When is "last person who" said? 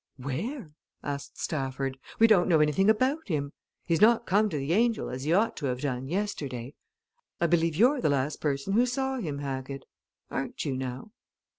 8.09-8.87